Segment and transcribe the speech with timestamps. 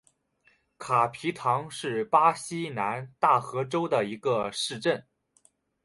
[0.79, 5.05] 卡皮唐是巴西南大河州的一个市镇。